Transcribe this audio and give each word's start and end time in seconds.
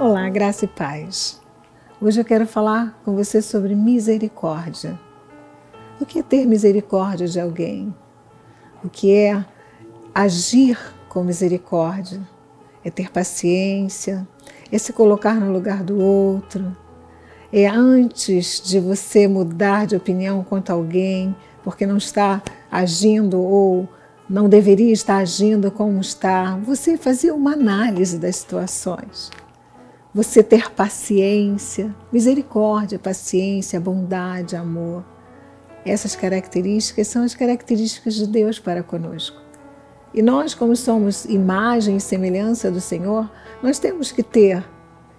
Olá, 0.00 0.28
graça 0.28 0.64
e 0.64 0.68
paz. 0.68 1.40
Hoje 2.00 2.20
eu 2.20 2.24
quero 2.24 2.46
falar 2.46 2.96
com 3.04 3.16
você 3.16 3.42
sobre 3.42 3.74
misericórdia. 3.74 4.96
O 6.00 6.06
que 6.06 6.20
é 6.20 6.22
ter 6.22 6.46
misericórdia 6.46 7.26
de 7.26 7.40
alguém? 7.40 7.92
O 8.84 8.88
que 8.88 9.12
é 9.12 9.44
agir 10.14 10.78
com 11.08 11.24
misericórdia? 11.24 12.20
É 12.84 12.90
ter 12.92 13.10
paciência, 13.10 14.24
é 14.70 14.78
se 14.78 14.92
colocar 14.92 15.34
no 15.34 15.52
lugar 15.52 15.82
do 15.82 15.98
outro, 15.98 16.76
é 17.52 17.66
antes 17.66 18.60
de 18.60 18.78
você 18.78 19.26
mudar 19.26 19.84
de 19.84 19.96
opinião 19.96 20.44
quanto 20.44 20.70
a 20.70 20.74
alguém, 20.74 21.34
porque 21.64 21.84
não 21.84 21.96
está 21.96 22.40
agindo 22.70 23.40
ou 23.40 23.88
não 24.30 24.48
deveria 24.48 24.92
estar 24.92 25.16
agindo 25.16 25.72
como 25.72 26.00
está, 26.00 26.56
você 26.58 26.96
fazer 26.96 27.32
uma 27.32 27.54
análise 27.54 28.16
das 28.16 28.36
situações. 28.36 29.32
Você 30.14 30.42
ter 30.42 30.70
paciência, 30.70 31.94
misericórdia, 32.10 32.98
paciência, 32.98 33.78
bondade, 33.78 34.56
amor. 34.56 35.04
Essas 35.84 36.16
características 36.16 37.08
são 37.08 37.22
as 37.22 37.34
características 37.34 38.14
de 38.14 38.26
Deus 38.26 38.58
para 38.58 38.82
conosco. 38.82 39.36
E 40.14 40.22
nós, 40.22 40.54
como 40.54 40.74
somos 40.74 41.26
imagem 41.26 41.98
e 41.98 42.00
semelhança 42.00 42.70
do 42.70 42.80
Senhor, 42.80 43.30
nós 43.62 43.78
temos 43.78 44.10
que 44.10 44.22
ter 44.22 44.64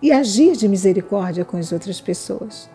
e 0.00 0.10
agir 0.10 0.56
de 0.56 0.66
misericórdia 0.66 1.44
com 1.44 1.58
as 1.58 1.70
outras 1.70 2.00
pessoas. 2.00 2.70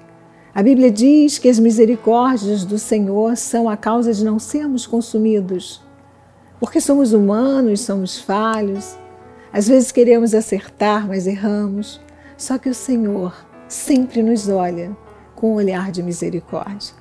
A 0.53 0.61
Bíblia 0.61 0.91
diz 0.91 1.39
que 1.39 1.49
as 1.49 1.57
misericórdias 1.57 2.63
do 2.63 2.77
Senhor 2.77 3.35
são 3.35 3.67
a 3.67 3.75
causa 3.75 4.13
de 4.13 4.23
não 4.23 4.37
sermos 4.37 4.85
consumidos, 4.85 5.81
porque 6.59 6.79
somos 6.79 7.11
humanos, 7.11 7.81
somos 7.81 8.19
falhos, 8.19 8.97
às 9.53 9.67
vezes 9.67 9.91
queremos 9.91 10.33
acertar, 10.33 11.07
mas 11.07 11.27
erramos. 11.27 12.01
Só 12.35 12.57
que 12.57 12.67
o 12.67 12.73
Senhor 12.73 13.45
sempre 13.67 14.23
nos 14.23 14.49
olha 14.49 14.97
com 15.35 15.51
um 15.51 15.55
olhar 15.55 15.91
de 15.91 16.01
misericórdia. 16.01 16.95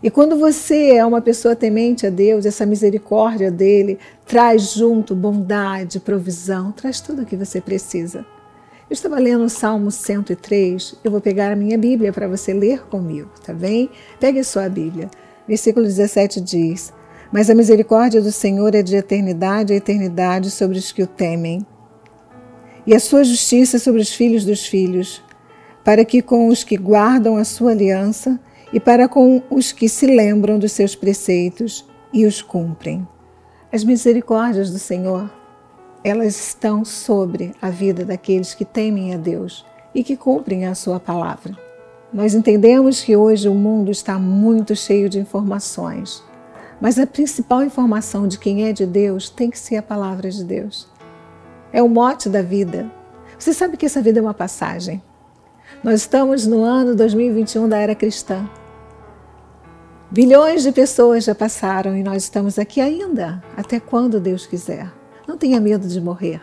E 0.00 0.10
quando 0.10 0.38
você 0.38 0.92
é 0.92 1.04
uma 1.04 1.20
pessoa 1.20 1.56
temente 1.56 2.06
a 2.06 2.10
Deus, 2.10 2.46
essa 2.46 2.64
misericórdia 2.64 3.50
dele 3.50 3.98
traz 4.24 4.74
junto 4.74 5.16
bondade, 5.16 5.98
provisão, 5.98 6.70
traz 6.70 7.00
tudo 7.00 7.22
o 7.22 7.26
que 7.26 7.36
você 7.36 7.60
precisa. 7.60 8.24
Eu 8.88 8.92
estava 8.94 9.18
lendo 9.18 9.44
o 9.44 9.48
Salmo 9.48 9.90
103, 9.90 10.96
eu 11.02 11.10
vou 11.10 11.20
pegar 11.20 11.50
a 11.50 11.56
minha 11.56 11.76
Bíblia 11.76 12.12
para 12.12 12.28
você 12.28 12.52
ler 12.52 12.82
comigo, 12.86 13.30
tá 13.44 13.52
bem? 13.52 13.90
Pegue 14.20 14.38
a 14.38 14.44
sua 14.44 14.68
Bíblia. 14.68 15.10
Versículo 15.48 15.86
17 15.86 16.40
diz: 16.40 16.92
Mas 17.34 17.50
a 17.50 17.54
misericórdia 17.56 18.22
do 18.22 18.30
Senhor 18.30 18.76
é 18.76 18.80
de 18.80 18.94
eternidade 18.94 19.72
a 19.72 19.76
eternidade 19.76 20.52
sobre 20.52 20.78
os 20.78 20.92
que 20.92 21.02
o 21.02 21.06
temem, 21.08 21.66
e 22.86 22.94
a 22.94 23.00
sua 23.00 23.24
justiça 23.24 23.76
sobre 23.80 24.00
os 24.00 24.14
filhos 24.14 24.44
dos 24.44 24.64
filhos, 24.64 25.20
para 25.82 26.04
que 26.04 26.22
com 26.22 26.46
os 26.46 26.62
que 26.62 26.76
guardam 26.76 27.36
a 27.36 27.42
sua 27.42 27.72
aliança 27.72 28.38
e 28.72 28.78
para 28.78 29.08
com 29.08 29.42
os 29.50 29.72
que 29.72 29.88
se 29.88 30.06
lembram 30.06 30.60
dos 30.60 30.70
seus 30.70 30.94
preceitos 30.94 31.84
e 32.12 32.24
os 32.24 32.40
cumprem. 32.40 33.04
As 33.72 33.82
misericórdias 33.82 34.70
do 34.70 34.78
Senhor 34.78 35.28
elas 36.04 36.36
estão 36.36 36.84
sobre 36.84 37.52
a 37.60 37.68
vida 37.68 38.04
daqueles 38.04 38.54
que 38.54 38.64
temem 38.64 39.12
a 39.12 39.16
Deus 39.16 39.66
e 39.92 40.04
que 40.04 40.16
cumprem 40.16 40.66
a 40.66 40.74
sua 40.76 41.00
palavra. 41.00 41.58
Nós 42.12 42.32
entendemos 42.32 43.02
que 43.02 43.16
hoje 43.16 43.48
o 43.48 43.54
mundo 43.54 43.90
está 43.90 44.20
muito 44.20 44.76
cheio 44.76 45.08
de 45.08 45.18
informações, 45.18 46.22
mas 46.80 46.98
a 46.98 47.06
principal 47.06 47.62
informação 47.62 48.26
de 48.26 48.38
quem 48.38 48.68
é 48.68 48.72
de 48.72 48.86
Deus 48.86 49.28
tem 49.30 49.50
que 49.50 49.58
ser 49.58 49.76
a 49.76 49.82
palavra 49.82 50.30
de 50.30 50.44
Deus. 50.44 50.88
É 51.72 51.82
o 51.82 51.88
mote 51.88 52.28
da 52.28 52.42
vida. 52.42 52.90
Você 53.38 53.52
sabe 53.52 53.76
que 53.76 53.86
essa 53.86 54.02
vida 54.02 54.18
é 54.18 54.22
uma 54.22 54.34
passagem. 54.34 55.02
Nós 55.82 56.00
estamos 56.00 56.46
no 56.46 56.62
ano 56.62 56.94
2021 56.94 57.68
da 57.68 57.78
era 57.78 57.94
cristã. 57.94 58.48
Bilhões 60.10 60.62
de 60.62 60.70
pessoas 60.70 61.24
já 61.24 61.34
passaram 61.34 61.96
e 61.96 62.02
nós 62.02 62.22
estamos 62.22 62.58
aqui 62.58 62.80
ainda, 62.80 63.42
até 63.56 63.80
quando 63.80 64.20
Deus 64.20 64.46
quiser. 64.46 64.92
Não 65.26 65.36
tenha 65.36 65.60
medo 65.60 65.88
de 65.88 66.00
morrer. 66.00 66.40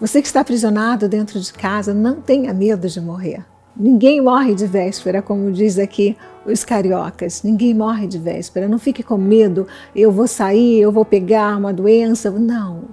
Você 0.00 0.22
que 0.22 0.28
está 0.28 0.40
aprisionado 0.40 1.08
dentro 1.08 1.40
de 1.40 1.52
casa, 1.52 1.92
não 1.92 2.20
tenha 2.20 2.54
medo 2.54 2.88
de 2.88 3.00
morrer. 3.00 3.44
Ninguém 3.76 4.20
morre 4.20 4.54
de 4.54 4.66
véspera, 4.66 5.22
como 5.22 5.50
diz 5.52 5.78
aqui 5.78 6.16
os 6.44 6.64
cariocas. 6.64 7.42
Ninguém 7.42 7.74
morre 7.74 8.06
de 8.06 8.18
véspera. 8.18 8.68
Não 8.68 8.78
fique 8.78 9.02
com 9.02 9.16
medo, 9.16 9.66
eu 9.94 10.10
vou 10.10 10.26
sair, 10.26 10.80
eu 10.80 10.92
vou 10.92 11.04
pegar 11.04 11.56
uma 11.56 11.72
doença. 11.72 12.30
Não. 12.30 12.84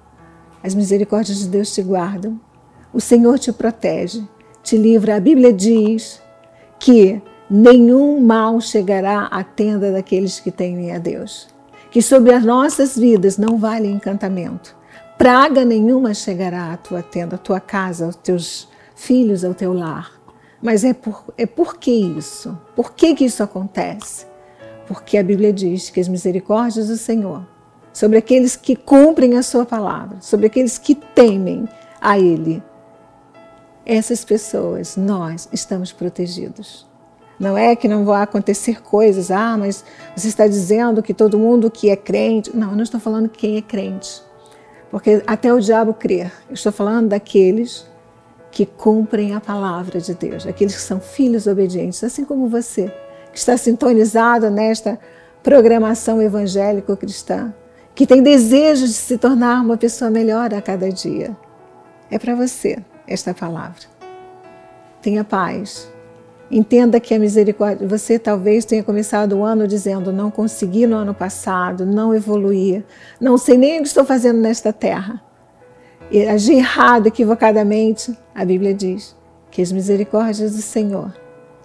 As 0.63 0.73
misericórdias 0.73 1.39
de 1.39 1.47
Deus 1.47 1.73
te 1.73 1.81
guardam. 1.81 2.39
O 2.93 3.01
Senhor 3.01 3.38
te 3.38 3.51
protege, 3.51 4.23
te 4.63 4.77
livra. 4.77 5.15
A 5.15 5.19
Bíblia 5.19 5.51
diz 5.51 6.21
que 6.79 7.21
nenhum 7.49 8.21
mal 8.21 8.59
chegará 8.61 9.25
à 9.25 9.44
tenda 9.44 9.91
daqueles 9.91 10.39
que 10.39 10.51
temem 10.51 10.91
a 10.91 10.97
Deus. 10.97 11.47
Que 11.91 12.01
sobre 12.01 12.33
as 12.33 12.44
nossas 12.44 12.97
vidas 12.97 13.38
não 13.38 13.57
vale 13.57 13.88
encantamento 13.88 14.77
praga 15.17 15.65
nenhuma 15.65 16.13
chegará 16.13 16.71
à 16.71 16.77
tua 16.77 17.01
tenda, 17.01 17.35
à 17.35 17.39
tua 17.39 17.59
casa, 17.59 18.05
aos 18.05 18.15
teus 18.15 18.67
filhos, 18.95 19.44
ao 19.44 19.53
teu 19.53 19.73
lar. 19.73 20.11
Mas 20.62 20.84
é 20.84 20.94
por, 20.94 21.23
é 21.38 21.45
por 21.45 21.78
que 21.78 21.91
isso? 21.91 22.57
Por 22.75 22.94
que, 22.94 23.16
que 23.16 23.25
isso 23.25 23.44
acontece? 23.44 24.25
Porque 24.88 25.18
a 25.18 25.23
Bíblia 25.23 25.53
diz 25.53 25.90
que 25.90 26.00
as 26.00 26.07
misericórdias 26.07 26.88
do 26.88 26.97
Senhor, 26.97 27.45
sobre 27.94 28.18
aqueles 28.18 28.56
que 28.56 28.75
cumprem 28.75 29.38
a 29.38 29.44
Sua 29.44 29.66
palavra, 29.66 30.18
sobre 30.22 30.47
aqueles 30.47 30.78
que 30.78 30.95
temem 30.95 31.68
a 32.01 32.18
Ele, 32.18 32.63
essas 33.85 34.25
pessoas, 34.25 34.97
nós 34.97 35.47
estamos 35.51 35.91
protegidos. 35.91 36.85
Não 37.39 37.57
é 37.57 37.75
que 37.75 37.88
não 37.88 38.03
vão 38.03 38.16
acontecer 38.16 38.81
coisas, 38.81 39.29
ah, 39.29 39.56
mas 39.57 39.85
você 40.16 40.28
está 40.28 40.47
dizendo 40.47 41.03
que 41.03 41.13
todo 41.13 41.38
mundo 41.38 41.69
que 41.69 41.89
é 41.89 41.95
crente. 41.95 42.56
Não, 42.56 42.72
eu 42.72 42.75
não 42.75 42.84
estou 42.84 43.00
falando 43.00 43.29
quem 43.29 43.57
é 43.57 43.62
crente. 43.62 44.22
Porque 44.89 45.22
até 45.28 45.53
o 45.53 45.59
diabo 45.59 45.94
crer. 45.94 46.31
Eu 46.50 46.56
estou 46.56 46.72
falando 46.72 47.09
daqueles 47.09 47.85
que 48.57 48.66
cumprem 48.66 49.35
a 49.35 49.40
palavra 49.40 50.01
de 50.01 50.16
Deus, 50.16 50.47
aqueles 50.47 50.73
que 50.73 50.81
são 50.81 51.00
filhos 51.00 51.45
obedientes, 51.45 52.03
assim 52.03 52.25
como 52.25 52.47
você, 52.47 52.91
que 53.31 53.38
está 53.38 53.56
sintonizado 53.56 54.50
nesta 54.50 55.00
programação 55.44 56.19
evangélico-cristã, 56.19 57.53
que 57.94 58.07
tem 58.07 58.23
desejo 58.23 58.88
de 58.88 58.94
se 58.94 59.16
tornar 59.16 59.62
uma 59.62 59.78
pessoa 59.78 60.09
melhor 60.09 60.56
a 60.56 60.59
cada 60.59 60.90
dia. 60.90 61.38
É 62.09 62.18
para 62.18 62.34
você 62.34 62.79
esta 63.07 63.31
palavra. 63.31 63.84
Tenha 65.03 65.24
paz, 65.24 65.88
Entenda 66.50 66.97
que 66.97 67.13
a 67.13 67.19
misericórdia, 67.19 67.85
você 67.85 68.18
talvez 68.18 68.63
tenha 68.63 68.81
começado 68.81 69.34
o 69.38 69.44
ano 69.44 69.68
dizendo: 69.68 70.13
não 70.13 70.31
consegui 70.31 70.88
no 70.88 70.95
ano 70.95 71.13
passado, 71.13 71.85
não 71.85 72.16
evoluir, 72.16 72.85
não 73.19 73.38
sei 73.38 73.57
nem 73.57 73.79
o 73.79 73.81
que 73.81 73.88
estou 73.88 74.06
fazendo 74.06 74.39
nesta 74.39 74.72
terra. 74.72 75.26
Agir 76.31 76.56
errado, 76.56 77.07
equivocadamente, 77.07 78.18
a 78.34 78.45
Bíblia 78.45 78.73
diz 78.73 79.16
que 79.51 79.62
as 79.62 79.72
misericórdias 79.72 80.56
do 80.56 80.62
Senhor, 80.62 81.13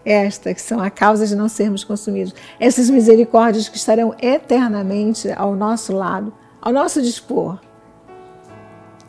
estas 0.04 0.54
que 0.54 0.62
são 0.62 0.80
a 0.80 0.90
causa 0.90 1.26
de 1.26 1.36
não 1.36 1.48
sermos 1.48 1.84
consumidos, 1.84 2.34
essas 2.58 2.90
misericórdias 2.90 3.68
que 3.68 3.76
estarão 3.76 4.14
eternamente 4.20 5.30
ao 5.36 5.54
nosso 5.54 5.92
lado, 5.92 6.32
ao 6.60 6.72
nosso 6.72 7.00
dispor, 7.00 7.60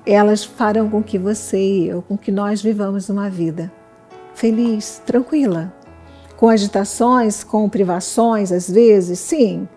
elas 0.05 0.43
farão 0.43 0.89
com 0.89 1.01
que 1.01 1.17
você 1.17 1.57
e 1.57 1.87
eu, 1.87 2.01
com 2.01 2.17
que 2.17 2.31
nós 2.31 2.61
vivamos 2.61 3.09
uma 3.09 3.29
vida 3.29 3.71
feliz, 4.33 5.01
tranquila. 5.05 5.73
Com 6.35 6.49
agitações, 6.49 7.43
com 7.43 7.69
privações, 7.69 8.51
às 8.51 8.69
vezes, 8.69 9.19
sim. 9.19 9.67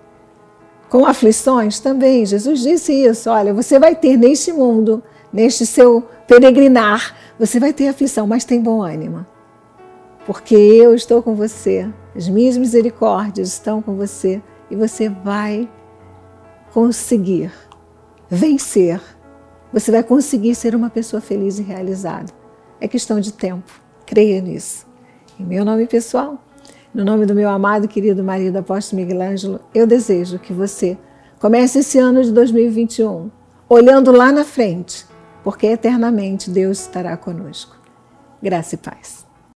Com 0.88 1.06
aflições 1.06 1.78
também. 1.78 2.26
Jesus 2.26 2.60
disse 2.60 2.92
isso: 2.92 3.30
olha, 3.30 3.54
você 3.54 3.78
vai 3.78 3.94
ter 3.94 4.16
neste 4.16 4.52
mundo, 4.52 5.02
neste 5.32 5.66
seu 5.66 6.02
peregrinar, 6.26 7.14
você 7.38 7.60
vai 7.60 7.72
ter 7.72 7.88
aflição, 7.88 8.26
mas 8.26 8.44
tem 8.44 8.60
bom 8.60 8.82
ânimo. 8.82 9.26
Porque 10.24 10.54
eu 10.54 10.94
estou 10.94 11.22
com 11.22 11.34
você, 11.34 11.88
as 12.14 12.28
minhas 12.28 12.56
misericórdias 12.56 13.48
estão 13.48 13.80
com 13.80 13.94
você 13.94 14.42
e 14.70 14.74
você 14.74 15.08
vai 15.08 15.68
conseguir 16.72 17.52
vencer. 18.28 19.00
Você 19.72 19.92
vai 19.92 20.02
conseguir 20.02 20.54
ser 20.54 20.74
uma 20.74 20.90
pessoa 20.90 21.20
feliz 21.20 21.58
e 21.58 21.62
realizada. 21.62 22.32
É 22.80 22.88
questão 22.88 23.20
de 23.20 23.32
tempo. 23.32 23.70
Creia 24.04 24.40
nisso. 24.40 24.86
Em 25.38 25.44
meu 25.44 25.64
nome 25.64 25.86
pessoal, 25.86 26.42
no 26.92 27.04
nome 27.04 27.26
do 27.26 27.34
meu 27.34 27.48
amado 27.48 27.84
e 27.84 27.88
querido 27.88 28.24
marido 28.24 28.56
apóstolo 28.56 29.02
Miguel 29.02 29.20
Ângelo, 29.20 29.60
eu 29.74 29.86
desejo 29.86 30.38
que 30.38 30.52
você 30.52 30.96
comece 31.38 31.80
esse 31.80 31.98
ano 31.98 32.22
de 32.22 32.32
2021 32.32 33.30
olhando 33.68 34.12
lá 34.12 34.30
na 34.30 34.44
frente, 34.44 35.04
porque 35.46 35.68
eternamente 35.68 36.50
Deus 36.50 36.80
estará 36.80 37.16
conosco. 37.16 37.76
Graça 38.42 38.74
e 38.74 38.78
paz. 38.78 39.25